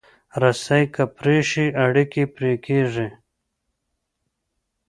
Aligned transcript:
رسۍ 0.41 0.83
که 0.95 1.03
پرې 1.17 1.37
شي، 1.49 1.65
اړیکې 1.85 2.23
پرې 2.35 2.53
کېږي. 2.65 3.07